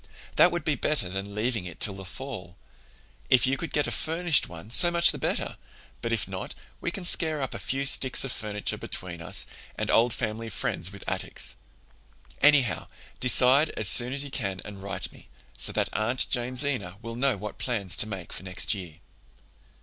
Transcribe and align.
That 0.35 0.51
would 0.51 0.65
be 0.65 0.73
better 0.73 1.09
than 1.09 1.35
leaving 1.35 1.65
it 1.65 1.79
till 1.79 1.93
the 1.93 2.05
fall. 2.05 2.55
If 3.29 3.45
you 3.45 3.55
could 3.55 3.71
get 3.71 3.85
a 3.85 3.91
furnished 3.91 4.49
one 4.49 4.71
so 4.71 4.89
much 4.89 5.11
the 5.11 5.19
better, 5.19 5.57
but 6.01 6.11
if 6.11 6.27
not, 6.27 6.55
we 6.79 6.89
can 6.89 7.05
scare 7.05 7.39
up 7.39 7.53
a 7.53 7.59
few 7.59 7.85
sticks 7.85 8.23
of 8.23 8.31
finiture 8.31 8.79
between 8.79 9.21
us 9.21 9.45
and 9.77 9.91
old 9.91 10.11
family 10.11 10.49
friends 10.49 10.91
with 10.91 11.03
attics. 11.07 11.55
Anyhow, 12.41 12.87
decide 13.19 13.69
as 13.77 13.87
soon 13.87 14.11
as 14.11 14.23
you 14.23 14.31
can 14.31 14.59
and 14.65 14.81
write 14.81 15.11
me, 15.11 15.27
so 15.55 15.71
that 15.73 15.93
Aunt 15.93 16.25
Jamesina 16.31 16.97
will 17.03 17.15
know 17.15 17.37
what 17.37 17.59
plans 17.59 17.95
to 17.97 18.07
make 18.07 18.33
for 18.33 18.41
next 18.41 18.73
year." 18.73 18.95